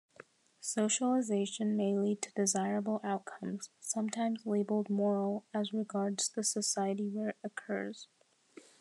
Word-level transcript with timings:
Socialization 0.61 1.77
may 1.77 1.95
lead 1.95 2.23
to 2.23 2.31
desirable 2.31 3.01
outcomes-sometimes 3.03 4.47
labeled 4.47 4.89
"moral"-as 4.89 5.73
regards 5.73 6.27
the 6.29 6.43
society 6.43 7.07
where 7.07 7.29
it 7.29 7.37
occurs. 7.43 8.07